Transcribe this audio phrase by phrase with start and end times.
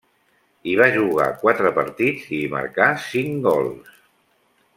[0.69, 3.95] Hi va jugar quatre partits, i hi marcà cinc gols.